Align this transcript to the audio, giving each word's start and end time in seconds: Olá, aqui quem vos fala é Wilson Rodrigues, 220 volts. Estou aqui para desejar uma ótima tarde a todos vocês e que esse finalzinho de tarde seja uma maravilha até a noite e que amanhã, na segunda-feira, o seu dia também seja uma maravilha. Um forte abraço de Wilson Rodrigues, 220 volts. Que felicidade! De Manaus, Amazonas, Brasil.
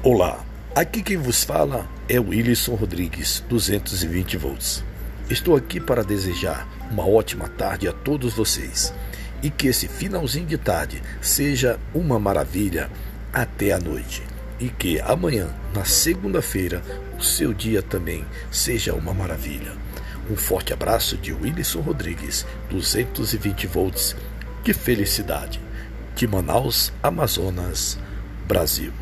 Olá, 0.00 0.44
aqui 0.76 1.02
quem 1.02 1.16
vos 1.16 1.42
fala 1.42 1.84
é 2.08 2.20
Wilson 2.20 2.76
Rodrigues, 2.76 3.42
220 3.48 4.36
volts. 4.36 4.84
Estou 5.28 5.56
aqui 5.56 5.80
para 5.80 6.04
desejar 6.04 6.68
uma 6.88 7.04
ótima 7.04 7.48
tarde 7.48 7.88
a 7.88 7.92
todos 7.92 8.32
vocês 8.32 8.94
e 9.42 9.50
que 9.50 9.66
esse 9.66 9.88
finalzinho 9.88 10.46
de 10.46 10.56
tarde 10.56 11.02
seja 11.20 11.80
uma 11.92 12.16
maravilha 12.16 12.88
até 13.32 13.72
a 13.72 13.80
noite 13.80 14.22
e 14.60 14.68
que 14.68 15.00
amanhã, 15.00 15.48
na 15.74 15.84
segunda-feira, 15.84 16.80
o 17.18 17.22
seu 17.22 17.52
dia 17.52 17.82
também 17.82 18.24
seja 18.52 18.94
uma 18.94 19.12
maravilha. 19.12 19.72
Um 20.30 20.36
forte 20.36 20.72
abraço 20.72 21.16
de 21.16 21.32
Wilson 21.32 21.80
Rodrigues, 21.80 22.46
220 22.70 23.66
volts. 23.66 24.14
Que 24.62 24.72
felicidade! 24.72 25.60
De 26.14 26.24
Manaus, 26.28 26.92
Amazonas, 27.02 27.98
Brasil. 28.46 28.92